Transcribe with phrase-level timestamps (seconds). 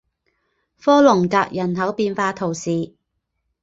[0.79, 2.95] 科隆格人口变化图示